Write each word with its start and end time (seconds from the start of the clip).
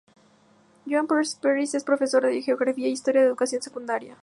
Joan 0.91 1.07
Francesc 1.07 1.41
Peris 1.43 1.75
es 1.75 1.83
profesor 1.83 2.25
de 2.25 2.41
Geografía 2.41 2.87
y 2.87 2.91
Historia 2.93 3.21
de 3.21 3.27
Educación 3.27 3.61
Secundaria. 3.61 4.17